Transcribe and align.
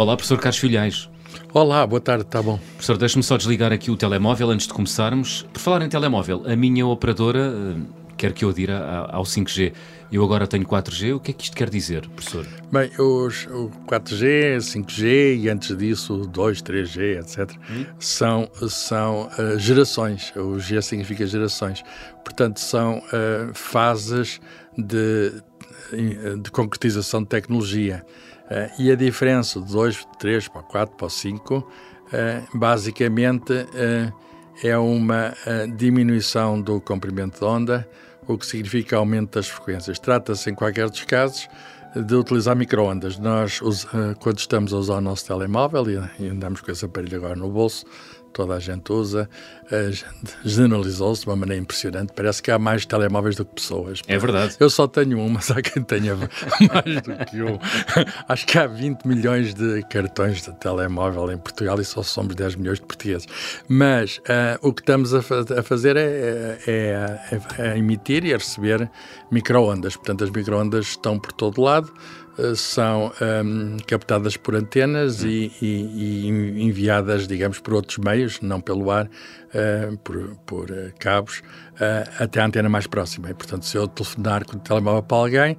Olá, 0.00 0.16
professor 0.16 0.38
Carlos 0.38 0.56
Filhais. 0.56 1.10
Olá, 1.52 1.86
boa 1.86 2.00
tarde, 2.00 2.22
está 2.22 2.42
bom. 2.42 2.58
Professor, 2.72 2.96
deixe-me 2.96 3.22
só 3.22 3.36
desligar 3.36 3.70
aqui 3.70 3.90
o 3.90 3.98
telemóvel 3.98 4.48
antes 4.48 4.66
de 4.66 4.72
começarmos. 4.72 5.46
Por 5.52 5.60
falar 5.60 5.82
em 5.82 5.90
telemóvel, 5.90 6.42
a 6.46 6.56
minha 6.56 6.86
operadora 6.86 7.52
eh, 7.52 7.82
quer 8.16 8.32
que 8.32 8.42
eu 8.42 8.48
adira 8.48 8.78
ao 9.10 9.24
5G. 9.24 9.74
Eu 10.10 10.24
agora 10.24 10.46
tenho 10.46 10.64
4G. 10.64 11.14
O 11.14 11.20
que 11.20 11.32
é 11.32 11.34
que 11.34 11.44
isto 11.44 11.54
quer 11.54 11.68
dizer, 11.68 12.08
professor? 12.08 12.46
Bem, 12.72 12.90
os, 12.98 13.46
o 13.48 13.70
4G, 13.86 14.56
5G 14.56 15.36
e 15.38 15.50
antes 15.50 15.76
disso 15.76 16.22
o 16.22 16.26
2, 16.26 16.62
3G, 16.62 17.20
etc., 17.20 17.54
hum? 17.70 17.84
são, 17.98 18.50
são 18.70 19.28
uh, 19.38 19.58
gerações. 19.58 20.32
O 20.34 20.58
G 20.58 20.80
significa 20.80 21.26
gerações. 21.26 21.82
Portanto, 22.24 22.58
são 22.58 23.00
uh, 23.00 23.52
fases 23.52 24.40
de, 24.78 25.30
de 26.40 26.50
concretização 26.50 27.20
de 27.20 27.28
tecnologia. 27.28 28.02
Uh, 28.50 28.82
e 28.82 28.90
a 28.90 28.96
diferença 28.96 29.60
de 29.60 29.72
2, 29.72 30.08
3 30.18 30.48
para 30.48 30.62
4 30.62 30.96
para 30.96 31.08
5, 31.08 31.70
basicamente, 32.52 33.52
é 34.64 34.76
uma 34.76 35.32
diminuição 35.76 36.60
do 36.60 36.80
comprimento 36.80 37.38
de 37.38 37.44
onda 37.44 37.88
o 38.26 38.38
que 38.38 38.46
significa 38.46 38.96
aumento 38.96 39.34
das 39.34 39.48
frequências. 39.48 39.98
Trata-se, 39.98 40.50
em 40.50 40.54
qualquer 40.54 40.88
dos 40.88 41.04
casos, 41.04 41.48
de 41.94 42.14
utilizar 42.14 42.56
microondas. 42.56 43.18
Nós, 43.18 43.60
eh, 43.62 44.14
quando 44.20 44.38
estamos 44.38 44.72
a 44.72 44.76
usar 44.76 44.94
o 44.94 45.00
nosso 45.00 45.26
telemóvel 45.26 45.84
e 46.18 46.28
andamos 46.28 46.60
com 46.60 46.70
esse 46.70 46.84
aparelho 46.84 47.16
agora 47.16 47.34
no 47.34 47.50
bolso, 47.50 47.84
toda 48.32 48.54
a 48.54 48.58
gente 48.58 48.92
usa, 48.92 49.28
generalizou-se 50.44 51.22
de 51.22 51.28
uma 51.28 51.36
maneira 51.36 51.62
impressionante. 51.62 52.12
Parece 52.14 52.42
que 52.42 52.50
há 52.50 52.58
mais 52.58 52.84
telemóveis 52.84 53.36
do 53.36 53.44
que 53.44 53.54
pessoas. 53.54 54.00
É 54.06 54.18
verdade. 54.18 54.56
Eu 54.58 54.70
só 54.70 54.86
tenho 54.86 55.18
um, 55.18 55.28
mas 55.28 55.50
há 55.50 55.62
quem 55.62 55.82
tenha 55.82 56.16
mais 56.72 57.02
do 57.02 57.24
que 57.26 57.42
um. 57.42 57.58
Acho 58.28 58.46
que 58.46 58.58
há 58.58 58.66
20 58.66 59.04
milhões 59.04 59.54
de 59.54 59.82
cartões 59.84 60.42
de 60.42 60.52
telemóvel 60.58 61.30
em 61.30 61.38
Portugal 61.38 61.80
e 61.80 61.84
só 61.84 62.02
somos 62.02 62.34
10 62.34 62.56
milhões 62.56 62.80
de 62.80 62.86
portugueses. 62.86 63.26
Mas 63.68 64.18
uh, 64.18 64.58
o 64.68 64.72
que 64.72 64.82
estamos 64.82 65.14
a, 65.14 65.22
fa 65.22 65.44
a 65.58 65.62
fazer 65.62 65.96
é, 65.96 66.58
é, 66.66 66.68
é, 66.68 67.40
é, 67.58 67.78
emitir 67.78 68.24
e 68.24 68.34
a 68.34 68.36
receber 68.36 68.90
microondas. 69.30 69.96
Portanto, 69.96 70.24
as 70.24 70.30
microondas 70.30 70.86
estão 70.86 71.18
por 71.18 71.32
todo 71.32 71.60
lado 71.60 71.92
são 72.54 73.06
um, 73.20 73.24
ehm, 73.24 73.76
captadas 73.86 74.36
por 74.36 74.54
antenas 74.54 75.22
e, 75.22 75.52
e, 75.60 75.66
e, 75.66 76.62
enviadas, 76.62 77.26
digamos, 77.26 77.58
por 77.58 77.74
outros 77.74 77.98
meios, 77.98 78.40
não 78.40 78.60
pelo 78.60 78.90
ar, 78.90 79.10
uh, 79.54 79.96
por, 79.98 80.36
por 80.46 80.70
uh, 80.70 80.92
cabos, 80.98 81.42
uh, 81.74 82.22
até 82.22 82.40
a 82.40 82.46
antena 82.46 82.68
mais 82.68 82.86
próxima. 82.86 83.30
E, 83.30 83.34
portanto, 83.34 83.64
se 83.64 83.76
eu 83.76 83.86
telefonar 83.88 84.44
com 84.44 84.56
o 84.56 84.60
telemóvel 84.60 85.02
para 85.02 85.16
alguém, 85.18 85.56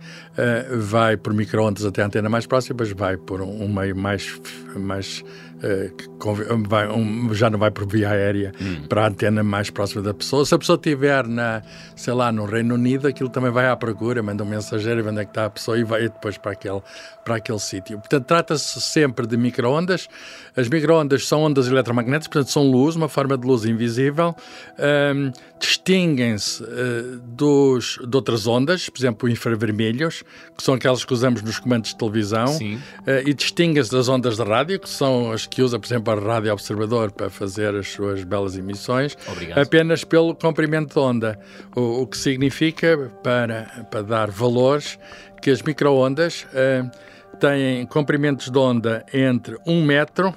vai 0.78 1.17
por 1.17 1.34
microondas 1.34 1.86
até 1.86 2.02
a 2.02 2.06
antena 2.06 2.30
mais 2.30 2.45
próxima, 2.45 2.78
mas 2.80 2.92
vai 2.92 3.17
por 3.17 3.42
um, 3.42 3.64
um 3.64 3.73
meio 3.73 3.95
mais, 3.95 4.39
mais 4.75 5.23
vai, 6.67 6.89
um, 6.89 7.34
já 7.34 7.50
não 7.50 7.59
vai 7.59 7.69
por 7.69 7.86
via 7.86 8.09
aérea 8.09 8.52
hum. 8.59 8.88
para 8.88 9.03
a 9.03 9.08
antena 9.08 9.44
mais 9.44 9.69
próxima 9.69 10.02
da 10.02 10.14
pessoa. 10.14 10.45
Se 10.45 10.56
a 10.56 10.58
pessoa 10.58 10.75
estiver 10.75 11.28
na, 11.28 11.62
sei 11.95 12.14
lá, 12.14 12.31
no 12.31 12.45
Reino 12.45 12.75
Unido, 12.75 13.08
aquilo 13.08 13.30
também 13.30 13.52
vai 13.52 13.67
à 13.67 13.75
procura, 13.75 14.23
manda 14.23 14.44
um 14.44 14.47
mensageiro 14.47 15.03
vê 15.03 15.09
onde 15.09 15.22
é 15.22 15.25
que 15.25 15.31
está 15.31 15.45
a 15.45 15.50
pessoa 15.50 15.78
e 15.78 15.84
vai 15.84 16.03
depois 16.03 16.38
para 16.38 16.52
aquele, 16.52 16.81
para 17.23 17.36
aquele 17.36 17.59
sítio. 17.59 18.00
Portanto, 18.00 18.25
trata-se 18.25 18.81
sempre 18.81 19.28
de 19.28 19.38
microondas. 19.38 20.08
As 20.56 20.67
microondas 20.67 21.28
são 21.28 21.44
ondas 21.44 21.67
eletromagnéticas, 21.67 22.28
portanto, 22.28 22.52
são 22.52 22.64
luz, 22.64 22.95
uma 22.95 23.09
forma 23.09 23.38
de 23.38 23.45
luz 23.45 23.66
invisível. 23.66 23.81
Um, 24.80 25.32
Distinguem-se 25.62 26.64
uh, 26.64 27.22
de 27.22 28.16
outras 28.16 28.48
ondas, 28.48 28.90
por 28.90 29.00
exemplo, 29.00 29.30
infravermelhos, 29.30 30.24
que 30.58 30.64
são 30.64 30.74
aquelas 30.74 31.06
que 31.06 31.14
usamos 31.14 31.44
nos 31.44 31.59
comandos 31.59 31.91
de 31.91 31.97
televisão, 31.97 32.56
uh, 32.56 33.28
e 33.28 33.31
distinguem-se 33.31 33.91
das 33.91 34.09
ondas 34.09 34.38
de 34.38 34.44
rádio, 34.44 34.80
que 34.80 34.90
são 34.90 35.31
as 35.31 35.46
que 35.46 35.62
usa, 35.62 35.78
por 35.78 35.86
exemplo, 35.86 36.14
a 36.14 36.20
Rádio 36.20 36.52
Observador 36.52 37.12
para 37.12 37.30
fazer 37.30 37.75
as 37.75 37.88
suas 37.90 38.24
belas 38.24 38.58
emissões, 38.58 39.16
Obrigado. 39.31 39.59
apenas 39.59 40.03
pelo 40.03 40.34
comprimento 40.34 40.96
de 40.96 41.00
onda, 41.00 41.40
o, 41.75 42.02
o, 42.02 42.08
que 42.08 42.18
significa, 42.18 43.12
para, 43.24 43.86
para 43.91 44.02
dar 44.02 44.31
valores, 44.31 44.97
que 45.44 45.52
as 45.52 45.62
microondas 45.62 46.47
uh, 46.53 47.38
têm 47.38 47.86
comprimentos 47.86 48.50
de 48.50 48.58
onda 48.58 49.06
entre 49.14 49.58
1 49.68 49.86
metro 49.86 50.30
uh, 50.30 50.36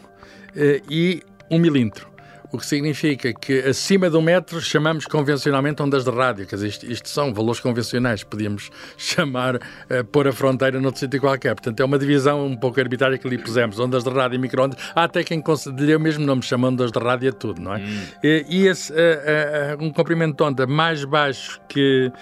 e 0.91 1.22
1 1.50 1.59
milímetro 1.59 2.13
o 2.54 2.59
que 2.59 2.66
significa 2.66 3.32
que 3.32 3.59
acima 3.59 4.09
de 4.09 4.16
um 4.16 4.22
metro 4.22 4.60
chamamos 4.60 5.06
convencionalmente 5.06 5.82
ondas 5.82 6.04
de 6.04 6.10
rádio, 6.10 6.47
quer 6.47 6.54
dizer, 6.54 6.69
isto, 6.69 6.87
isto 6.87 7.09
são 7.09 7.34
valores 7.34 7.59
convencionais, 7.59 8.22
podíamos 8.22 8.70
chamar, 8.97 9.56
uh, 9.56 10.04
pôr 10.12 10.28
a 10.28 10.32
fronteira 10.32 10.81
noutro 10.81 11.00
sítio 11.00 11.20
qualquer. 11.20 11.53
Portanto, 11.56 11.81
é 11.81 11.84
uma 11.84 11.98
divisão 11.98 12.47
um 12.47 12.56
pouco 12.56 12.78
arbitrária 12.78 13.19
que 13.19 13.26
ali 13.26 13.38
pusemos, 13.38 13.81
ondas 13.81 14.04
de 14.04 14.10
rádio 14.10 14.37
e 14.37 14.38
microondas. 14.38 14.78
Há 14.94 15.03
até 15.03 15.25
quem 15.25 15.41
considere 15.41 15.97
o 15.97 16.00
mesmo 16.00 16.25
nome, 16.25 16.42
chamando 16.42 16.75
ondas 16.75 16.92
de 16.92 16.98
rádio 17.00 17.31
a 17.31 17.32
tudo, 17.32 17.60
não 17.60 17.75
é? 17.75 17.78
Hum. 17.78 18.00
E, 18.22 18.47
e 18.48 18.66
esse, 18.69 18.92
uh, 18.92 19.81
uh, 19.81 19.84
um 19.84 19.91
comprimento 19.91 20.36
de 20.36 20.42
onda 20.44 20.65
mais 20.65 21.04
baixo 21.04 21.60
que, 21.69 22.12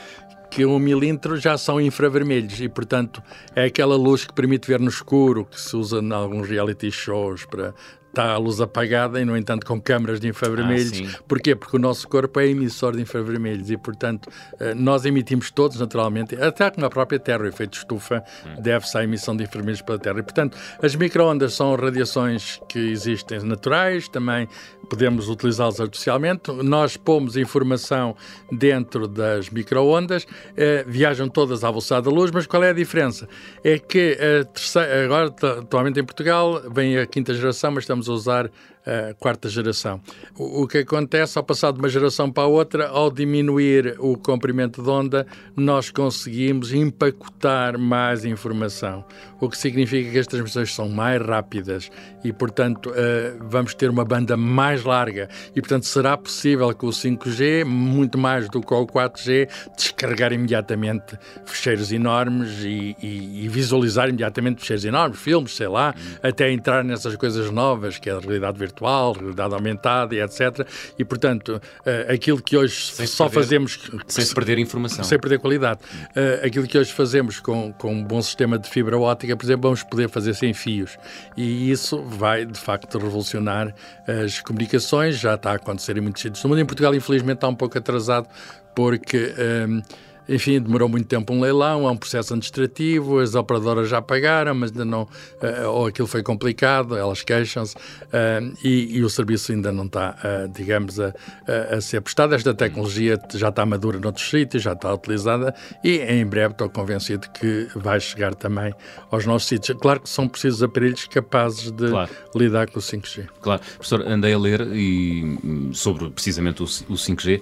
que 0.50 0.64
um 0.64 0.78
milímetro 0.78 1.36
já 1.36 1.58
são 1.58 1.78
infravermelhos 1.78 2.58
e, 2.58 2.70
portanto, 2.70 3.22
é 3.54 3.66
aquela 3.66 3.96
luz 3.96 4.24
que 4.24 4.32
permite 4.32 4.66
ver 4.66 4.80
no 4.80 4.88
escuro, 4.88 5.44
que 5.44 5.60
se 5.60 5.76
usa 5.76 5.98
em 5.98 6.10
alguns 6.10 6.48
reality 6.48 6.90
shows 6.90 7.44
para 7.44 7.74
está 8.12 8.32
a 8.32 8.36
luz 8.36 8.60
apagada 8.60 9.20
e, 9.20 9.24
no 9.24 9.36
entanto, 9.36 9.66
com 9.66 9.80
câmaras 9.80 10.20
de 10.20 10.28
infravermelhos. 10.28 11.16
Ah, 11.16 11.22
Porquê? 11.26 11.56
Porque 11.56 11.76
o 11.76 11.80
nosso 11.80 12.06
corpo 12.06 12.38
é 12.38 12.46
emissor 12.46 12.94
de 12.94 13.00
infravermelhos 13.00 13.70
e, 13.70 13.76
portanto, 13.76 14.28
eh, 14.60 14.74
nós 14.74 15.06
emitimos 15.06 15.50
todos, 15.50 15.80
naturalmente, 15.80 16.36
até 16.36 16.70
como 16.70 16.84
a 16.86 16.90
própria 16.90 17.18
Terra, 17.18 17.42
o 17.42 17.46
efeito 17.46 17.78
estufa 17.78 18.22
hum. 18.46 18.60
deve-se 18.60 18.96
à 18.98 19.02
emissão 19.02 19.34
de 19.34 19.44
infravermelhos 19.44 19.80
pela 19.80 19.98
Terra. 19.98 20.18
E, 20.20 20.22
portanto, 20.22 20.58
as 20.82 20.94
microondas 20.94 21.54
são 21.54 21.74
radiações 21.74 22.60
que 22.68 22.78
existem 22.78 23.40
naturais, 23.40 24.08
também 24.08 24.46
podemos 24.90 25.30
utilizá-las 25.30 25.80
artificialmente. 25.80 26.52
Nós 26.52 26.98
pomos 26.98 27.36
informação 27.36 28.14
dentro 28.50 29.08
das 29.08 29.48
microondas, 29.48 30.26
eh, 30.54 30.84
viajam 30.86 31.28
todas 31.28 31.64
à 31.64 31.70
velocidade 31.70 32.04
da 32.04 32.10
luz, 32.10 32.30
mas 32.30 32.46
qual 32.46 32.62
é 32.62 32.70
a 32.70 32.74
diferença? 32.74 33.26
É 33.64 33.78
que 33.78 34.18
a 34.20 34.44
terceira, 34.44 35.04
agora, 35.04 35.34
atualmente 35.60 35.98
em 35.98 36.04
Portugal, 36.04 36.62
vem 36.70 36.98
a 36.98 37.06
quinta 37.06 37.32
geração, 37.32 37.70
mas 37.70 37.84
estamos 37.84 38.01
a 38.08 38.12
usar 38.12 38.50
a 38.84 39.14
quarta 39.14 39.48
geração. 39.48 40.00
O, 40.36 40.62
o, 40.62 40.68
que 40.68 40.78
acontece 40.78 41.38
ao 41.38 41.44
passar 41.44 41.72
de 41.72 41.78
uma 41.78 41.88
geração 41.88 42.30
para 42.30 42.44
a 42.44 42.46
outra, 42.46 42.88
ao 42.88 43.10
diminuir 43.10 43.96
o 43.98 44.16
comprimento 44.16 44.82
de 44.82 44.90
onda, 44.90 45.26
nós 45.56 45.90
conseguimos 45.90 46.72
empacotar 46.72 47.78
mais 47.78 48.24
informação, 48.24 49.04
o 49.40 49.48
que 49.48 49.56
significa 49.56 50.10
que 50.10 50.18
as 50.18 50.26
transmissões 50.26 50.74
são 50.74 50.88
mais 50.88 51.24
rápidas 51.24 51.90
e, 52.24 52.32
portanto, 52.32 52.90
uh, 52.90 53.44
vamos 53.48 53.74
ter 53.74 53.88
uma 53.88 54.04
banda 54.04 54.36
mais 54.36 54.82
larga 54.82 55.28
e, 55.54 55.60
portanto, 55.60 55.86
será 55.86 56.16
possível 56.16 56.74
com 56.74 56.88
o 56.88 56.90
5G, 56.90 57.64
muito 57.64 58.18
mais 58.18 58.48
do 58.48 58.60
que 58.60 58.74
o 58.74 58.86
4G, 58.86 59.48
descarregar 59.76 60.32
imediatamente 60.32 61.16
fecheiros 61.44 61.92
enormes 61.92 62.64
e, 62.64 62.96
e, 63.00 63.44
e 63.44 63.48
visualizar 63.48 64.08
imediatamente 64.08 64.60
fecheiros 64.60 64.84
enormes, 64.84 65.20
filmes, 65.20 65.54
sei 65.54 65.68
lá, 65.68 65.94
até 66.22 66.50
entrar 66.50 66.82
nessas 66.82 67.14
coisas 67.16 67.50
novas, 67.50 67.91
que 67.98 68.10
é 68.10 68.12
a 68.12 68.18
realidade 68.18 68.58
virtual 68.58 69.12
realidade 69.12 69.54
aumentada 69.54 70.14
e 70.14 70.20
etc. 70.20 70.66
E, 70.98 71.04
portanto, 71.04 71.60
uh, 71.80 72.12
aquilo 72.12 72.40
que 72.42 72.56
hoje 72.56 72.92
sem 72.92 73.06
só 73.06 73.28
perder, 73.28 73.42
fazemos... 73.42 73.90
Sem 74.06 74.24
se 74.24 74.34
perder 74.34 74.58
informação. 74.58 75.04
Sem 75.04 75.18
perder 75.18 75.38
qualidade. 75.38 75.80
Uh, 76.10 76.46
aquilo 76.46 76.66
que 76.66 76.78
hoje 76.78 76.92
fazemos 76.92 77.40
com, 77.40 77.72
com 77.72 77.92
um 77.92 78.04
bom 78.04 78.20
sistema 78.22 78.58
de 78.58 78.68
fibra 78.68 78.98
óptica, 78.98 79.36
por 79.36 79.44
exemplo, 79.44 79.62
vamos 79.62 79.82
poder 79.82 80.08
fazer 80.08 80.34
sem 80.34 80.52
fios. 80.52 80.98
E 81.36 81.70
isso 81.70 82.02
vai, 82.02 82.44
de 82.44 82.58
facto, 82.58 82.98
revolucionar 82.98 83.74
as 84.06 84.40
comunicações. 84.40 85.18
Já 85.18 85.34
está 85.34 85.52
a 85.52 85.54
acontecer 85.54 85.96
em 85.96 86.00
muitos 86.00 86.22
sítios 86.22 86.42
do 86.42 86.48
mundo. 86.48 86.60
Em 86.60 86.66
Portugal, 86.66 86.94
infelizmente, 86.94 87.36
está 87.36 87.48
um 87.48 87.54
pouco 87.54 87.78
atrasado 87.78 88.28
porque... 88.74 89.34
Um, 89.68 89.82
enfim, 90.28 90.60
demorou 90.60 90.88
muito 90.88 91.06
tempo 91.06 91.32
um 91.32 91.40
leilão, 91.40 91.86
há 91.86 91.90
um 91.90 91.96
processo 91.96 92.32
administrativo, 92.32 93.18
as 93.18 93.34
operadoras 93.34 93.88
já 93.88 94.00
pagaram, 94.00 94.54
mas 94.54 94.70
ainda 94.70 94.84
não, 94.84 95.02
uh, 95.02 95.68
ou 95.68 95.86
aquilo 95.86 96.06
foi 96.06 96.22
complicado, 96.22 96.96
elas 96.96 97.22
queixam-se, 97.22 97.74
uh, 97.76 98.56
e, 98.62 98.96
e, 98.98 99.04
o 99.04 99.10
serviço 99.10 99.52
ainda 99.52 99.72
não 99.72 99.86
está, 99.86 100.16
uh, 100.22 100.48
digamos, 100.52 101.00
a, 101.00 101.14
a, 101.46 101.76
a, 101.76 101.80
ser 101.80 102.00
prestado. 102.00 102.34
Esta 102.34 102.54
tecnologia 102.54 103.18
já 103.34 103.48
está 103.48 103.66
madura 103.66 103.98
noutros 103.98 104.28
sítios, 104.28 104.62
já 104.62 104.72
está 104.72 104.92
utilizada, 104.92 105.54
e 105.82 105.98
em 105.98 106.24
breve 106.24 106.52
estou 106.52 106.68
convencido 106.70 107.28
que 107.30 107.68
vai 107.74 108.00
chegar 108.00 108.34
também 108.34 108.72
aos 109.10 109.26
nossos 109.26 109.48
sítios. 109.48 109.78
Claro 109.80 110.00
que 110.00 110.08
são 110.08 110.28
precisos 110.28 110.62
aparelhos 110.62 111.06
capazes 111.06 111.70
de 111.70 111.88
claro. 111.88 112.10
lidar 112.34 112.70
com 112.70 112.78
o 112.78 112.82
5G. 112.82 113.28
Claro. 113.40 113.62
Professor, 113.74 114.02
andei 114.06 114.32
a 114.32 114.38
ler 114.38 114.60
e, 114.72 115.72
sobre 115.72 116.10
precisamente 116.10 116.62
o, 116.62 116.64
o 116.64 116.94
5G 116.94 117.40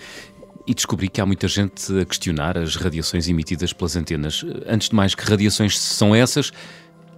e 0.67 0.75
descobri 0.75 1.09
que 1.09 1.21
há 1.21 1.27
muita 1.27 1.49
gente 1.49 2.01
a 2.01 2.05
questionar 2.05 2.57
as 2.59 2.77
radiações 2.77 3.29
emitidas 3.29 3.73
pelas 3.73 3.97
antenas. 3.97 4.45
Antes 4.67 4.89
de 4.89 4.95
mais, 4.95 5.15
que 5.15 5.29
radiações 5.29 5.79
são 5.79 6.15
essas? 6.15 6.53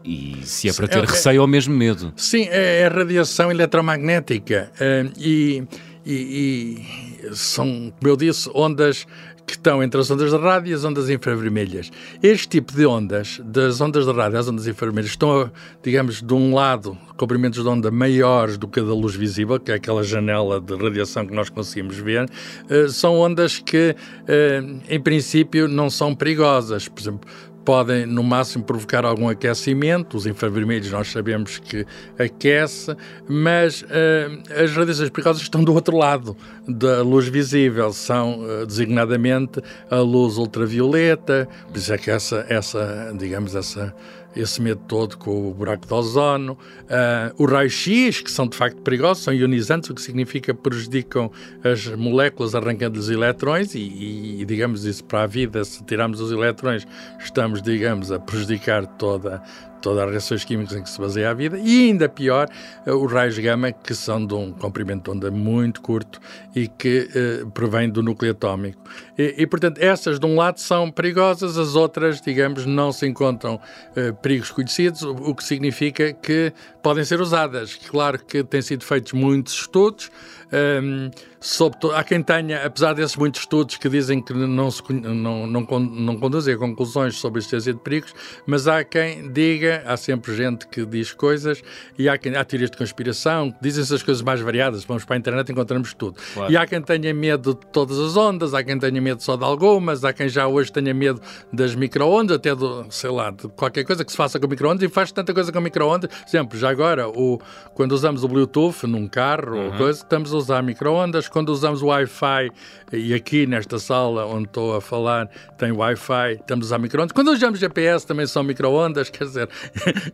E 0.05 0.41
se 0.45 0.69
é 0.69 0.73
para 0.73 0.89
ter 0.89 1.03
é, 1.03 1.07
receio 1.07 1.39
é, 1.39 1.41
ou 1.41 1.47
mesmo 1.47 1.75
medo? 1.75 2.13
Sim, 2.17 2.49
é, 2.51 2.81
é 2.81 2.89
radiação 2.89 3.51
eletromagnética. 3.51 4.71
Uh, 4.75 5.13
e, 5.17 5.65
e, 6.05 6.83
e, 7.31 7.37
são, 7.37 7.93
como 7.99 8.13
eu 8.13 8.17
disse, 8.17 8.51
ondas 8.55 9.07
que 9.47 9.53
estão 9.53 9.83
entre 9.83 10.01
as 10.01 10.11
ondas 10.11 10.31
de 10.31 10.37
rádio 10.37 10.71
e 10.71 10.75
as 10.75 10.85
ondas 10.85 11.11
infravermelhas. 11.11 11.91
Este 12.23 12.49
tipo 12.49 12.73
de 12.73 12.87
ondas, 12.87 13.41
das 13.45 13.81
ondas 13.81 14.07
de 14.07 14.13
rádio 14.13 14.39
às 14.39 14.49
ondas 14.49 14.67
infravermelhas, 14.67 15.11
estão, 15.11 15.51
digamos, 15.83 16.23
de 16.23 16.35
um 16.35 16.55
lado, 16.55 16.97
comprimentos 17.17 17.63
de 17.63 17.69
onda 17.69 17.91
maiores 17.91 18.57
do 18.57 18.69
que 18.69 18.81
a 18.81 18.83
da 18.83 18.95
luz 18.95 19.15
visível, 19.15 19.59
que 19.59 19.71
é 19.71 19.75
aquela 19.75 20.03
janela 20.03 20.61
de 20.61 20.75
radiação 20.75 21.27
que 21.27 21.35
nós 21.35 21.49
conseguimos 21.49 21.97
ver, 21.97 22.25
uh, 22.25 22.89
são 22.89 23.19
ondas 23.19 23.59
que, 23.59 23.95
uh, 23.95 24.81
em 24.89 25.01
princípio, 25.01 25.69
não 25.69 25.91
são 25.91 26.15
perigosas. 26.15 26.89
Por 26.89 27.01
exemplo, 27.01 27.31
podem 27.65 28.07
no 28.07 28.23
máximo 28.23 28.65
provocar 28.65 29.05
algum 29.05 29.29
aquecimento, 29.29 30.17
os 30.17 30.27
infravermelhos 30.27 30.91
nós 30.91 31.11
sabemos 31.11 31.59
que 31.59 31.87
aquece, 32.19 32.95
mas 33.29 33.83
uh, 33.83 34.63
as 34.63 34.73
radiações 34.73 35.11
perigosas 35.11 35.43
estão 35.43 35.63
do 35.63 35.73
outro 35.73 35.97
lado 35.97 36.37
da 36.67 37.03
luz 37.03 37.29
visível, 37.29 37.93
são 37.93 38.41
uh, 38.41 38.67
designadamente 38.67 39.61
a 39.91 39.97
luz 39.97 40.39
ultravioleta, 40.39 41.49
por 41.69 41.77
isso 41.77 41.93
é 41.93 41.99
que 41.99 42.11
essa, 42.11 42.45
essa 42.49 43.15
digamos, 43.17 43.55
essa 43.55 43.95
esse 44.35 44.61
medo 44.61 44.81
todo 44.89 45.17
com 45.17 45.51
o 45.51 45.55
buraco 45.55 45.87
de 45.87 45.93
ozono. 45.93 46.53
Uh, 46.85 47.43
o 47.43 47.47
raio-x, 47.47 48.21
que 48.21 48.31
são 48.31 48.47
de 48.47 48.57
facto 48.57 48.81
perigosos, 48.83 49.25
são 49.25 49.33
ionizantes, 49.33 49.91
o 49.91 49.95
que 49.95 50.03
significa 50.03 50.55
prejudicam 50.55 51.31
as 51.63 51.87
moléculas 51.89 52.55
arrancando 52.55 52.99
os 52.99 53.09
eletrões 53.09 53.75
e, 53.75 54.41
e, 54.41 54.45
digamos, 54.45 54.85
isso 54.85 55.05
para 55.05 55.23
a 55.23 55.27
vida, 55.27 55.65
se 55.65 55.83
tirarmos 55.85 56.21
os 56.21 56.31
eletrões, 56.31 56.87
estamos, 57.19 57.63
digamos, 57.63 58.11
a 58.11 58.19
prejudicar 58.19 58.87
toda, 58.87 59.43
todas 59.83 60.05
as 60.05 60.11
reações 60.11 60.45
químicas 60.45 60.77
em 60.77 60.83
que 60.83 60.89
se 60.89 60.99
baseia 60.99 61.31
a 61.31 61.35
vida, 61.35 61.59
e 61.59 61.89
ainda 61.89 62.09
pior, 62.09 62.49
eh, 62.87 62.93
os 62.93 63.13
raios 63.13 63.37
gama, 63.39 63.73
que 63.73 63.95
são 63.95 64.25
de 64.25 64.33
um 64.33 64.53
comprimento 64.53 65.11
de 65.11 65.17
onda 65.17 65.31
muito 65.31 65.83
curto 65.83 66.21
e 66.55 66.69
que 66.69 67.09
eh, 67.15 67.45
provém 67.53 67.91
do 67.91 68.03
núcleo 68.03 68.31
atómico. 68.31 68.81
E, 69.19 69.35
e, 69.39 69.47
portanto, 69.47 69.79
essas 69.79 70.19
de 70.19 70.25
um 70.25 70.37
lado 70.37 70.59
são 70.59 70.91
perigosas, 70.91 71.59
as 71.59 71.75
outras, 71.75 72.21
digamos, 72.21 72.65
não 72.65 72.93
se 72.93 73.07
encontram 73.07 73.61
eh, 73.97 74.13
perigos 74.13 74.51
conhecidos, 74.51 75.03
o, 75.03 75.11
o, 75.11 75.35
que 75.35 75.45
significa 75.45 76.13
que 76.13 76.53
podem 76.83 77.05
ser 77.05 77.21
usadas. 77.21 77.75
Claro 77.75 78.19
que 78.25 78.45
têm 78.45 78.63
sido 78.63 78.85
feitos 78.85 79.13
muitos 79.13 79.55
estudos, 79.55 80.11
um, 80.53 81.11
sobre 81.41 81.79
há 81.95 82.05
quem 82.05 82.23
tenha, 82.23 82.65
apesar 82.65 82.93
desses 82.93 83.17
muitos 83.17 83.41
estudos 83.41 83.77
que 83.77 83.89
dizem 83.89 84.23
que 84.23 84.33
não, 84.33 84.71
se, 84.71 84.83
não, 84.93 85.47
não, 85.47 85.67
não 85.81 86.17
conduzem 86.17 86.55
a 86.55 86.59
conclusões 86.59 87.17
sobre 87.17 87.39
a 87.39 87.41
existência 87.41 87.73
de 87.73 87.81
perigos, 87.81 88.15
mas 88.47 88.69
há 88.69 88.85
quem 88.85 89.33
diga, 89.33 89.83
há 89.85 89.97
sempre 89.97 90.37
gente 90.37 90.69
que 90.69 90.87
diz 90.87 91.13
coisas, 91.13 91.63
e 91.99 92.09
há, 92.09 92.17
quem, 92.17 92.37
há 92.37 92.45
teorias 92.45 92.71
de 92.71 92.77
conspiração, 92.77 93.53
dizem-se 93.61 93.93
as 93.93 94.03
coisas 94.03 94.23
mais 94.23 94.41
variadas, 94.41 94.85
vamos 94.85 95.05
para 95.05 95.17
a 95.17 95.19
internet 95.19 95.49
e 95.49 95.53
encontramos 95.53 95.95
tudo. 95.95 96.17
Claro. 96.35 96.53
E 96.53 96.57
há 96.57 96.67
quem 96.67 96.81
tenha 96.81 97.13
medo 97.13 97.55
de 97.55 97.67
todas 97.73 97.99
as 97.99 98.17
ondas, 98.17 98.55
há 98.55 98.63
quem 98.63 98.79
tenha 98.79 99.01
medo 99.01 99.23
só 99.23 99.37
de 99.37 99.45
algumas, 99.45 100.05
há 100.05 100.13
quem 100.13 100.29
já 100.29 100.47
hoje 100.47 100.71
tenha 100.71 100.95
medo 100.95 101.21
das 101.53 101.75
microondas, 101.75 102.37
até 102.37 102.55
do, 102.55 102.87
sei 102.91 103.11
lá, 103.11 103.31
de 103.31 103.49
qualquer 103.49 103.85
coisa 103.85 104.05
que 104.05 104.11
se 104.13 104.17
faça 104.17 104.39
com 104.39 104.47
microondas, 104.47 104.89
e 104.89 104.93
faz 104.93 105.11
tanta 105.11 105.35
coisa 105.35 105.51
com 105.51 105.61
microondas. 105.61 106.09
Por 106.09 106.29
exemplo, 106.29 106.59
já 106.59 106.71
agora, 106.71 107.09
o, 107.09 107.41
quando 107.75 107.93
usamos 107.93 108.23
o 108.23 108.29
Bluetooth 108.29 108.87
num 108.87 109.09
carro, 109.09 109.57
uhum. 109.57 109.67
ou 109.67 109.73
coisa, 109.73 109.99
estamos 109.99 110.33
a 110.33 110.42
usar 110.43 110.63
microondas, 110.63 111.29
quando 111.29 111.49
usamos 111.51 111.83
Wi-Fi, 111.83 112.51
e 112.93 113.15
aqui 113.15 113.47
nesta 113.47 113.79
sala 113.79 114.27
onde 114.27 114.45
estou 114.45 114.77
a 114.77 114.81
falar 114.81 115.29
tem 115.57 115.73
Wi-Fi, 115.73 116.33
estamos 116.41 116.67
a 116.67 116.69
usar 116.69 116.79
microondas. 116.79 117.13
Quando 117.13 117.29
usamos 117.29 117.59
GPS 117.59 118.07
também 118.07 118.27
são 118.27 118.43
microondas, 118.43 119.09
quer 119.11 119.25
dizer, 119.25 119.49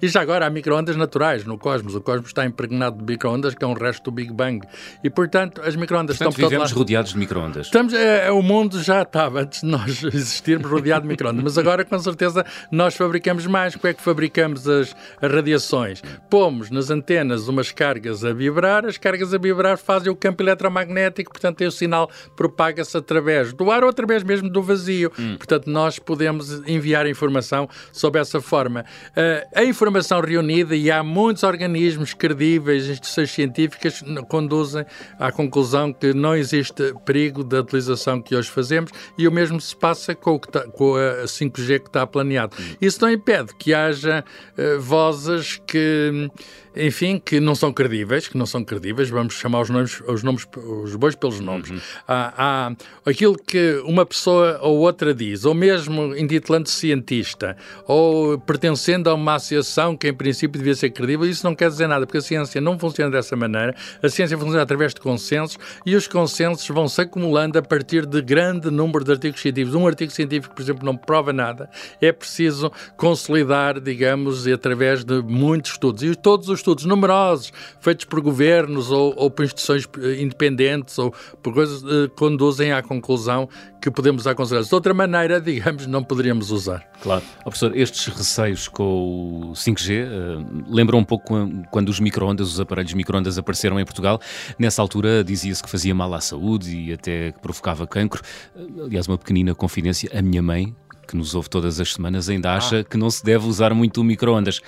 e 0.00 0.08
já 0.08 0.20
agora 0.20 0.46
há 0.46 0.50
microondas 0.50 0.96
naturais 0.96 1.44
no 1.44 1.58
cosmos. 1.58 1.94
O 1.94 2.00
cosmos 2.00 2.28
está 2.28 2.44
impregnado 2.44 2.98
de 2.98 3.04
microondas, 3.04 3.54
que 3.54 3.64
é 3.64 3.66
um 3.66 3.72
resto 3.72 4.04
do 4.04 4.10
Big 4.10 4.32
Bang. 4.32 4.66
E 5.02 5.10
portanto, 5.10 5.60
as 5.62 5.74
microondas 5.74 6.16
estão 6.16 6.30
vivemos 6.30 6.72
rodeados 6.72 7.12
de 7.12 7.18
microondas. 7.18 7.66
Estamos, 7.66 7.92
é, 7.92 8.28
é, 8.28 8.30
o 8.30 8.42
mundo 8.42 8.82
já 8.82 9.02
estava 9.02 9.40
antes 9.40 9.60
de 9.60 9.66
nós 9.66 10.02
existirmos 10.14 10.70
rodeado 10.70 11.02
de 11.02 11.08
microondas, 11.08 11.42
mas 11.42 11.58
agora 11.58 11.84
com 11.84 11.98
certeza 11.98 12.44
nós 12.70 12.94
fabricamos 12.94 13.46
mais. 13.46 13.74
Como 13.74 13.90
é 13.90 13.94
que 13.94 14.02
fabricamos 14.02 14.68
as, 14.68 14.94
as 15.20 15.32
radiações? 15.32 16.02
Pomos 16.30 16.70
nas 16.70 16.90
antenas 16.90 17.48
umas 17.48 17.72
cargas 17.72 18.24
a 18.24 18.32
vibrar, 18.32 18.84
as 18.84 18.98
cargas 18.98 19.32
a 19.32 19.38
vibrar 19.38 19.78
fazem 19.78 20.12
o 20.12 20.16
campo 20.18 20.42
eletromagnético, 20.42 21.30
portanto 21.32 21.64
o 21.64 21.70
sinal 21.70 22.10
propaga-se 22.36 22.96
através 22.96 23.52
do 23.52 23.70
ar 23.70 23.84
ou 23.84 23.90
através 23.90 24.22
mesmo 24.22 24.48
do 24.48 24.62
vazio. 24.62 25.12
Hum. 25.18 25.36
Portanto, 25.36 25.68
nós 25.68 25.98
podemos 25.98 26.62
enviar 26.66 27.06
informação 27.06 27.68
sob 27.92 28.18
essa 28.18 28.40
forma. 28.40 28.84
Uh, 29.10 29.48
a 29.54 29.64
informação 29.64 30.20
reunida, 30.20 30.74
e 30.74 30.90
há 30.90 31.02
muitos 31.02 31.42
organismos 31.42 32.14
credíveis, 32.14 32.88
instituições 32.88 33.30
científicas, 33.30 34.02
conduzem 34.28 34.84
à 35.18 35.30
conclusão 35.30 35.92
que 35.92 36.12
não 36.12 36.36
existe 36.36 36.94
perigo 37.04 37.44
da 37.44 37.60
utilização 37.60 38.20
que 38.20 38.34
hoje 38.34 38.50
fazemos 38.50 38.90
e 39.16 39.26
o 39.26 39.32
mesmo 39.32 39.60
se 39.60 39.74
passa 39.76 40.14
com, 40.14 40.34
o 40.34 40.40
que 40.40 40.48
tá, 40.48 40.60
com 40.68 40.94
a 40.96 41.24
5G 41.24 41.80
que 41.80 41.88
está 41.88 42.06
planeado. 42.06 42.56
Hum. 42.58 42.76
Isso 42.80 43.00
não 43.00 43.10
impede 43.10 43.54
que 43.54 43.74
haja 43.74 44.24
uh, 44.56 44.80
vozes 44.80 45.60
que 45.66 46.30
enfim, 46.78 47.20
que 47.22 47.40
não 47.40 47.56
são 47.56 47.72
credíveis, 47.72 48.28
que 48.28 48.38
não 48.38 48.46
são 48.46 48.62
credíveis, 48.62 49.10
vamos 49.10 49.34
chamar 49.34 49.62
os 49.62 49.70
nomes, 49.70 50.00
os 50.12 50.22
nomes, 50.22 50.46
os 50.56 50.96
bois 50.96 51.14
pelos 51.14 51.40
nomes. 51.40 51.70
Uhum. 51.70 51.80
Há, 52.06 52.34
há, 52.36 52.72
aquilo 53.04 53.36
que 53.36 53.80
uma 53.84 54.04
pessoa 54.04 54.58
ou 54.62 54.78
outra 54.78 55.14
diz, 55.14 55.44
ou 55.44 55.54
mesmo 55.54 56.16
intitulando-se 56.16 56.74
cientista, 56.74 57.56
ou 57.86 58.38
pertencendo 58.38 59.10
a 59.10 59.14
uma 59.14 59.34
associação 59.34 59.96
que 59.96 60.08
em 60.08 60.14
princípio 60.14 60.58
devia 60.58 60.74
ser 60.74 60.90
credível, 60.90 61.28
isso 61.28 61.44
não 61.44 61.54
quer 61.54 61.68
dizer 61.68 61.86
nada, 61.86 62.06
porque 62.06 62.18
a 62.18 62.22
ciência 62.22 62.60
não 62.60 62.78
funciona 62.78 63.10
dessa 63.10 63.36
maneira, 63.36 63.74
a 64.02 64.08
ciência 64.08 64.36
funciona 64.36 64.62
através 64.62 64.94
de 64.94 65.00
consensos 65.00 65.58
e 65.84 65.94
os 65.94 66.08
consensos 66.08 66.66
vão 66.68 66.88
se 66.88 67.00
acumulando 67.00 67.58
a 67.58 67.62
partir 67.62 68.06
de 68.06 68.20
grande 68.22 68.70
número 68.70 69.04
de 69.04 69.12
artigos 69.12 69.40
científicos. 69.40 69.74
Um 69.74 69.86
artigo 69.86 70.10
científico, 70.10 70.54
por 70.54 70.62
exemplo, 70.62 70.84
não 70.84 70.96
prova 70.96 71.32
nada, 71.32 71.68
é 72.00 72.12
preciso 72.12 72.70
consolidar, 72.96 73.80
digamos, 73.80 74.46
através 74.46 75.04
de 75.04 75.22
muitos 75.22 75.72
estudos. 75.72 76.02
E 76.02 76.14
todos 76.14 76.48
os 76.48 76.58
estudos 76.58 76.84
numerosos 76.84 77.52
feitos 77.80 78.04
por 78.04 78.20
governos 78.20 78.90
ou, 78.90 79.14
ou 79.16 79.30
por 79.30 79.44
instituições 79.44 79.86
independentes 80.18 80.98
ou 80.98 81.14
por 81.42 81.54
coisas 81.54 81.82
eh, 81.82 82.08
conduzem 82.16 82.72
à 82.72 82.82
conclusão 82.82 83.48
que 83.80 83.90
podemos 83.90 84.22
usar 84.22 84.34
considerações. 84.34 84.68
De 84.68 84.74
outra 84.74 84.94
maneira, 84.94 85.40
digamos, 85.42 85.86
não 85.86 86.02
poderíamos 86.02 86.50
usar. 86.50 86.84
Claro. 87.00 87.22
Oh, 87.40 87.44
professor, 87.44 87.76
estes 87.76 88.06
receios 88.06 88.68
com 88.68 89.50
o 89.50 89.52
5G 89.52 90.06
uh, 90.06 90.64
lembram 90.68 90.98
um 90.98 91.04
pouco 91.04 91.34
quando 91.70 91.88
os 91.88 92.00
microondas, 92.00 92.52
os 92.52 92.60
aparelhos 92.60 92.94
microondas 92.94 93.38
apareceram 93.38 93.78
em 93.78 93.84
Portugal. 93.84 94.20
Nessa 94.58 94.82
altura 94.82 95.22
dizia-se 95.22 95.62
que 95.62 95.70
fazia 95.70 95.94
mal 95.94 96.12
à 96.14 96.20
saúde 96.20 96.76
e 96.76 96.92
até 96.92 97.32
que 97.32 97.40
provocava 97.40 97.86
cancro. 97.86 98.22
Aliás, 98.84 99.06
uma 99.06 99.18
pequenina 99.18 99.54
confidência, 99.54 100.10
a 100.16 100.22
minha 100.22 100.42
mãe 100.42 100.74
que 101.08 101.16
nos 101.16 101.34
ouve 101.34 101.48
todas 101.48 101.80
as 101.80 101.94
semanas, 101.94 102.28
ainda 102.28 102.54
acha 102.54 102.80
ah. 102.80 102.84
que 102.84 102.98
não 102.98 103.10
se 103.10 103.24
deve 103.24 103.46
usar 103.46 103.72
muito 103.72 104.02
o 104.02 104.04
microondas. 104.04 104.60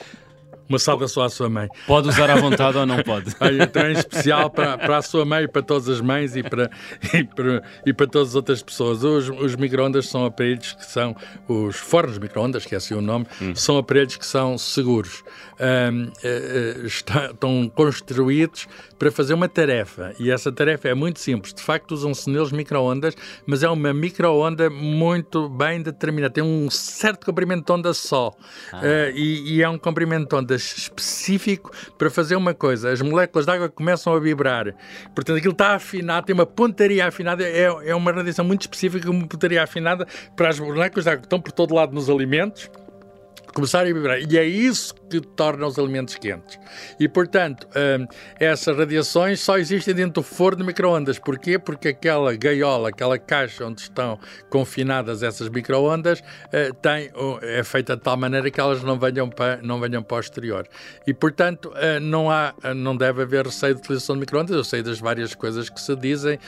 Uma 0.71 0.79
saudação 0.79 1.25
à 1.25 1.29
sua 1.29 1.51
mãe. 1.51 1.69
Pode 1.85 2.09
usar 2.09 2.31
à 2.31 2.37
vontade 2.37 2.79
ou 2.79 2.87
não 2.87 3.03
pode? 3.03 3.35
Olha, 3.41 3.65
então 3.65 3.91
em 3.91 3.93
especial 3.93 4.49
para, 4.49 4.79
para 4.79 4.99
a 4.99 5.03
sua 5.03 5.25
mãe 5.25 5.43
e 5.43 5.49
para 5.49 5.63
todas 5.63 5.89
as 5.89 6.01
mães 6.01 6.37
e 6.37 6.45
para, 6.45 6.71
e 7.13 7.25
para, 7.25 7.63
e 7.85 7.93
para 7.93 8.07
todas 8.07 8.29
as 8.29 8.35
outras 8.37 8.63
pessoas. 8.63 9.03
Os, 9.03 9.29
os 9.31 9.57
microondas 9.57 10.09
são 10.09 10.25
aparelhos 10.25 10.75
que 10.75 10.87
são, 10.87 11.17
os 11.49 11.75
fornos 11.75 12.19
microondas, 12.19 12.65
que 12.65 12.77
é 12.77 12.79
assim 12.79 12.95
o 12.95 13.01
nome, 13.01 13.27
hum. 13.43 13.53
são 13.53 13.79
aparelhos 13.79 14.17
que 14.17 14.25
são 14.25 14.57
seguros. 14.57 15.25
Um, 15.59 16.05
eh, 16.23 16.77
eh, 16.83 16.87
está, 16.87 17.33
estão 17.33 17.69
construídos 17.75 18.69
para 18.97 19.11
fazer 19.11 19.35
uma 19.35 19.49
tarefa 19.49 20.15
e 20.19 20.31
essa 20.31 20.53
tarefa 20.53 20.89
é 20.89 20.95
muito 20.95 21.19
simples. 21.19 21.53
De 21.53 21.63
facto, 21.63 21.91
usam-se 21.93 22.31
neles 22.31 22.53
microondas, 22.53 23.15
mas 23.45 23.65
é 23.65 23.69
uma 23.69 23.93
microonda 23.93 24.71
muito 24.71 25.49
bem 25.49 25.83
determinada. 25.83 26.33
Tem 26.33 26.45
um 26.45 26.71
certo 26.71 27.27
comprimento 27.27 27.67
de 27.67 27.73
onda 27.73 27.93
só 27.93 28.33
ah. 28.73 28.79
uh, 28.79 29.17
e, 29.17 29.57
e 29.57 29.63
é 29.63 29.69
um 29.69 29.77
comprimento 29.77 30.29
de 30.29 30.35
onda 30.37 30.60
específico 30.63 31.71
para 31.99 32.11
fazer 32.11 32.37
uma 32.37 32.55
coisa. 32.55 32.91
As 32.91 33.01
moléculas 33.01 33.47
de 33.47 33.53
água 33.53 33.69
começam 33.69 34.15
a 34.15 34.21
vibrar. 34.21 34.75
Portanto, 35.15 35.39
aquilo 35.39 35.53
está 35.53 35.75
afinado, 35.75 36.27
tem 36.27 36.35
uma 36.35 36.47
pontaria 36.47 37.07
afinada. 37.07 37.43
É, 37.43 37.65
é 37.65 37.95
uma 37.95 38.13
radiação 38.13 38.45
muito 38.45 38.63
específica, 38.63 39.11
uma 39.11 39.27
pontaria 39.27 39.63
afinada 39.63 40.07
para 40.37 40.49
as 40.49 40.59
moléculas 40.59 41.05
de 41.05 41.11
água 41.11 41.21
que 41.21 41.27
estão 41.27 41.41
por 41.41 41.53
todo 41.53 41.75
lado 41.75 41.93
nos 41.95 42.09
alimentos 42.11 42.71
começarem 43.55 43.91
a 43.91 43.95
vibrar. 43.95 44.19
E 44.21 44.39
é 44.39 44.45
isso 44.45 44.95
que 45.19 45.27
torna 45.27 45.67
os 45.67 45.79
alimentos 45.79 46.15
quentes. 46.15 46.59
E, 46.99 47.09
portanto, 47.09 47.67
hum, 47.69 48.07
essas 48.39 48.77
radiações 48.77 49.41
só 49.41 49.59
existem 49.59 49.95
dentro 49.95 50.15
do 50.15 50.23
forno 50.23 50.59
de 50.59 50.65
microondas. 50.65 51.19
Porquê? 51.19 51.59
Porque 51.59 51.89
aquela 51.89 52.35
gaiola, 52.37 52.91
aquela 52.91 53.19
caixa 53.19 53.65
onde 53.65 53.83
estão 53.83 54.19
confinadas 54.49 55.23
essas 55.23 55.49
microondas, 55.49 56.21
uh, 56.21 56.75
tem, 56.81 57.11
é 57.43 57.65
feita 57.65 57.97
de 57.97 58.03
tal 58.03 58.17
maneira 58.17 58.51
que 58.51 58.61
elas 58.61 58.83
não 58.83 58.99
venham 58.99 59.29
para, 59.29 59.61
não 59.63 59.81
venham 59.81 60.03
para 60.03 60.17
o 60.19 60.21
exterior. 60.21 60.67
E, 61.07 61.13
portanto, 61.13 61.71
uh, 61.71 62.01
não, 62.01 62.31
há, 62.31 62.55
não 62.75 62.97
deve 62.97 63.23
haver 63.23 63.47
receio 63.47 63.75
de 63.75 63.81
utilização 63.81 64.15
de 64.17 64.21
microondas. 64.21 64.55
Eu 64.55 64.65
sei 64.65 64.83
das 64.83 65.01
várias 65.01 65.35
coisas 65.35 65.69
que 65.69 65.81
se 65.81 65.97
dizem. 65.97 66.39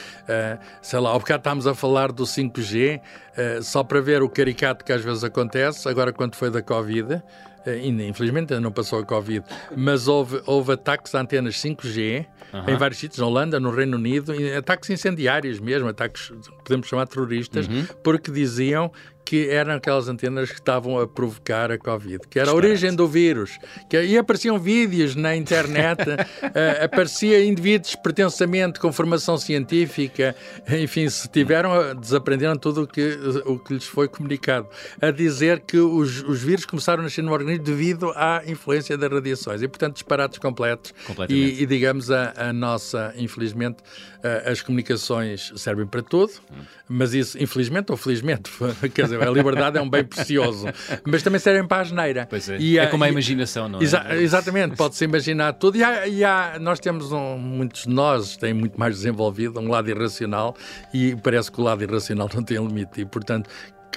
Sei 0.81 0.99
lá, 0.99 1.09
ao 1.09 1.19
bocado 1.19 1.41
estávamos 1.41 1.67
a 1.67 1.75
falar 1.75 2.11
do 2.11 2.23
5G, 2.23 3.01
só 3.61 3.83
para 3.83 3.99
ver 4.01 4.21
o 4.21 4.29
caricato 4.29 4.83
que 4.85 4.91
às 4.91 5.03
vezes 5.03 5.23
acontece, 5.23 5.87
agora 5.87 6.13
quando 6.13 6.35
foi 6.35 6.49
da 6.49 6.61
Covid, 6.61 7.21
infelizmente 8.05 8.52
ainda 8.53 8.63
não 8.63 8.71
passou 8.71 8.99
a 8.99 9.05
Covid, 9.05 9.45
mas 9.75 10.07
houve, 10.07 10.41
houve 10.45 10.73
ataques 10.73 11.13
a 11.15 11.21
antenas 11.21 11.55
5G 11.55 12.25
uhum. 12.53 12.69
em 12.69 12.77
vários 12.77 12.99
sítios, 12.99 13.19
na 13.19 13.25
Holanda, 13.25 13.59
no 13.59 13.71
Reino 13.71 13.97
Unido, 13.97 14.33
ataques 14.57 14.89
incendiários 14.89 15.59
mesmo, 15.59 15.89
ataques, 15.89 16.31
podemos 16.63 16.87
chamar 16.87 17.07
terroristas, 17.07 17.67
uhum. 17.67 17.85
porque 18.03 18.31
diziam 18.31 18.91
que 19.25 19.49
eram 19.49 19.75
aquelas 19.75 20.07
antenas 20.07 20.49
que 20.49 20.59
estavam 20.59 20.99
a 20.99 21.07
provocar 21.07 21.71
a 21.71 21.77
Covid, 21.77 22.19
que 22.29 22.39
era 22.39 22.51
a 22.51 22.53
origem 22.53 22.93
do 22.95 23.07
vírus. 23.07 23.57
Que, 23.89 24.01
e 24.01 24.17
apareciam 24.17 24.59
vídeos 24.59 25.15
na 25.15 25.35
internet, 25.35 26.01
uh, 26.01 26.83
aparecia 26.83 27.43
indivíduos 27.43 27.95
pretensamente 27.95 28.79
com 28.79 28.91
formação 28.91 29.37
científica, 29.37 30.35
enfim, 30.69 31.09
se 31.09 31.27
tiveram, 31.29 31.95
desaprenderam 31.95 32.57
tudo 32.57 32.83
o 32.83 32.87
que, 32.87 33.17
o 33.45 33.57
que 33.59 33.73
lhes 33.73 33.85
foi 33.85 34.07
comunicado, 34.07 34.67
a 35.01 35.11
dizer 35.11 35.61
que 35.61 35.77
os, 35.77 36.23
os 36.23 36.41
vírus 36.41 36.65
começaram 36.65 37.01
a 37.01 37.03
nascer 37.03 37.23
no 37.23 37.31
organismo 37.31 37.63
devido 37.63 38.11
à 38.15 38.41
influência 38.45 38.97
das 38.97 39.11
radiações. 39.11 39.61
E, 39.61 39.67
portanto, 39.67 39.93
disparates 39.93 40.39
completos. 40.39 40.93
E, 41.29 41.63
e, 41.63 41.65
digamos, 41.65 42.11
a, 42.11 42.33
a 42.35 42.53
nossa, 42.53 43.13
infelizmente, 43.17 43.77
as 44.45 44.61
comunicações 44.61 45.51
servem 45.55 45.85
para 45.85 46.01
tudo, 46.01 46.33
mas 46.87 47.13
isso, 47.13 47.41
infelizmente 47.41 47.91
ou 47.91 47.97
felizmente, 47.97 48.51
quer 48.93 49.03
dizer, 49.03 49.13
dizer, 49.13 49.27
a 49.27 49.31
liberdade 49.31 49.77
é 49.77 49.81
um 49.81 49.89
bem 49.89 50.03
precioso, 50.03 50.67
mas 51.05 51.23
também 51.23 51.39
servem 51.39 51.67
para 51.67 51.81
a 51.81 51.83
geneira. 51.83 52.27
Pois 52.29 52.49
é. 52.49 52.57
E, 52.57 52.77
é 52.77 52.87
como 52.87 53.03
a 53.03 53.09
imaginação, 53.09 53.67
não 53.67 53.79
é? 53.79 53.83
Exa 53.83 54.15
exatamente, 54.15 54.75
pode-se 54.75 55.03
imaginar 55.03 55.53
tudo. 55.53 55.77
E, 55.77 55.83
há, 55.83 56.07
e 56.07 56.23
há, 56.23 56.57
nós 56.59 56.79
temos, 56.79 57.11
um, 57.11 57.37
muitos 57.37 57.83
de 57.83 57.89
nós 57.89 58.37
têm 58.37 58.53
muito 58.53 58.79
mais 58.79 58.95
desenvolvido 58.95 59.59
um 59.59 59.69
lado 59.69 59.89
irracional 59.89 60.55
e 60.93 61.15
parece 61.15 61.51
que 61.51 61.59
o 61.59 61.63
lado 61.63 61.83
irracional 61.83 62.29
não 62.33 62.43
tem 62.43 62.57
limite. 62.57 63.01
E, 63.01 63.05
portanto, 63.05 63.49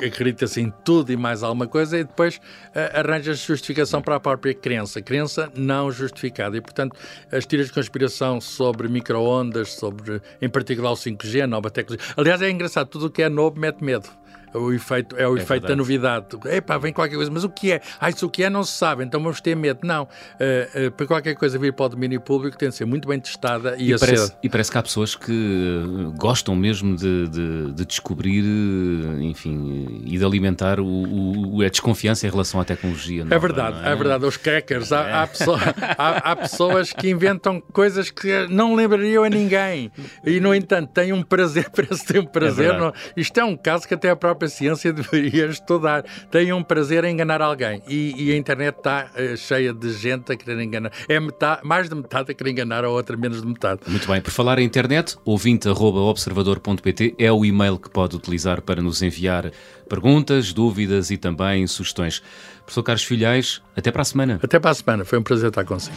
acredita-se 0.05 0.61
em 0.61 0.73
tudo 0.85 1.13
e 1.13 1.17
mais 1.17 1.43
alguma 1.43 1.67
coisa 1.67 1.99
e 1.99 2.05
depois 2.05 2.37
uh, 2.37 2.99
arranja 2.99 3.35
justificação 3.35 4.03
para 4.03 4.17
a 4.17 4.21
própria 4.21 4.55
crença. 4.55 5.01
Crença 5.01 5.51
não 5.55 5.91
justificada. 5.91 6.57
E, 6.57 6.61
portanto, 6.61 6.97
as 7.31 7.47
tiras 7.47 7.67
de 7.67 7.73
conspiração 7.73 8.41
sobre 8.41 8.89
micro-ondas, 8.89 9.75
sobre, 9.75 10.21
em 10.41 10.49
particular 10.49 10.93
o 10.93 10.97
5G, 10.97 11.47
nova 11.47 11.71
tecnologia. 11.71 12.15
Aliás, 12.17 12.43
é 12.43 12.51
engraçado, 12.51 12.89
tudo 12.89 13.07
o 13.07 13.11
que 13.11 13.23
é 13.23 13.29
novo 13.29 13.59
mete 13.59 13.83
medo 13.83 14.09
o 14.57 14.73
efeito, 14.73 15.17
é 15.17 15.27
o 15.27 15.37
é 15.37 15.43
efeito 15.43 15.49
verdade. 15.49 15.69
da 15.69 15.77
novidade. 15.77 16.27
Epá, 16.47 16.79
vem 16.79 16.93
qualquer 16.93 17.17
coisa, 17.17 17.31
mas 17.31 17.45
o 17.45 17.49
que 17.49 17.73
é? 17.73 17.81
Ah, 18.01 18.11
isso 18.11 18.27
o 18.27 18.31
que 18.31 18.43
é 18.43 18.51
não 18.51 18.65
se 18.65 18.73
sabe, 18.73 19.05
então 19.05 19.23
vamos 19.23 19.41
ter 19.41 19.55
medo. 19.55 19.81
Não, 19.83 20.05
uh, 20.05 20.07
uh, 20.87 20.91
para 20.93 21.07
qualquer 21.07 21.35
coisa 21.35 21.59
vir 21.59 21.73
para 21.73 21.87
o 21.87 21.89
domínio 21.91 22.21
público 22.21 22.57
tem 22.57 22.69
de 22.69 22.75
ser 22.75 22.85
muito 22.85 23.09
bem 23.09 23.21
testada 23.21 23.77
e, 23.79 23.93
e 23.93 23.99
parece, 23.99 24.33
e 24.43 24.49
parece 24.49 24.71
que 24.71 24.79
há 24.79 24.83
pessoas 24.83 25.15
que 25.15 25.33
eh, 25.33 26.17
gostam 26.17 26.55
mesmo 26.55 26.97
de, 26.97 27.29
de, 27.29 27.73
de 27.73 27.85
descobrir, 27.85 28.45
enfim, 29.21 30.03
e 30.05 30.19
de 30.19 30.25
alimentar 30.25 30.81
o, 30.81 31.57
o, 31.57 31.63
a 31.63 31.69
desconfiança 31.69 32.27
em 32.27 32.31
relação 32.31 32.61
à 32.61 32.65
tecnologia. 32.65 33.25
Nova, 33.25 33.35
é 33.35 33.39
verdade, 33.39 33.87
é? 33.87 33.93
é? 33.93 33.97
verdade. 33.97 34.25
Os 34.25 34.37
crackers, 34.37 34.93
há, 34.93 35.09
é. 35.09 35.13
há, 35.15 35.27
pessoa, 35.27 35.59
há, 35.99 36.33
há, 36.33 36.37
pessoas 36.37 36.93
que 36.93 37.09
inventam 37.09 37.61
coisas 37.73 38.11
que 38.11 38.47
não 38.49 38.75
lembrariam 38.75 39.25
a 39.25 39.29
ninguém 39.29 39.91
e, 40.25 40.41
no 40.41 40.55
entanto, 40.55 40.91
têm 40.93 41.13
um 41.13 41.23
prazer, 41.23 41.71
parece 41.75 42.05
que 42.05 42.13
têm 42.13 42.23
um 42.23 42.27
prazer. 42.27 42.71
É 42.71 42.93
isto 43.17 43.39
é 43.39 43.45
um 43.45 43.57
caso 43.57 43.87
que 43.87 43.95
até 43.95 44.11
a 44.11 44.17
própria 44.17 44.46
própria 44.47 44.49
ciência 44.49 44.93
deveria 44.95 45.47
estudar. 45.47 46.05
Tenham 46.31 46.63
prazer 46.63 47.05
em 47.05 47.13
enganar 47.13 47.43
alguém. 47.43 47.83
E, 47.89 48.15
e 48.17 48.33
a 48.33 48.37
internet 48.37 48.77
está 48.79 49.11
uh, 49.15 49.37
cheia 49.37 49.73
de 49.73 49.93
gente 49.93 50.33
a 50.33 50.37
querer 50.37 50.61
enganar. 50.63 50.93
É 51.09 51.19
metade, 51.19 51.61
mais 51.65 51.89
de 51.89 51.95
metade 51.95 52.31
a 52.31 52.35
querer 52.35 52.51
enganar 52.51 52.85
a 52.85 52.89
outra, 52.89 53.17
menos 53.17 53.41
de 53.41 53.47
metade. 53.47 53.81
Muito 53.87 54.07
bem. 54.07 54.21
Por 54.21 54.31
falar 54.31 54.59
em 54.59 54.65
internet, 54.65 55.17
ouvinte.observador.pt 55.25 57.15
é 57.19 57.33
o 57.33 57.45
e-mail 57.45 57.79
que 57.79 57.91
pode 57.91 58.17
utilizar 58.17 58.63
para 58.63 58.81
nos 58.81 59.03
enviar 59.03 59.51
perguntas, 59.89 60.53
dúvidas 60.53 61.11
e 61.11 61.17
também 61.17 61.67
sugestões. 61.67 62.23
Professor 62.65 62.83
Carlos 62.83 63.05
Filhais, 63.05 63.63
até 63.77 63.93
para 63.93 64.03
a 64.03 64.05
semana. 64.05 64.41
Até 64.43 64.59
para 64.59 64.71
a 64.71 64.75
semana. 64.75 65.05
Foi 65.05 65.19
um 65.19 65.23
prazer 65.23 65.49
estar 65.49 65.65
consigo. 65.65 65.97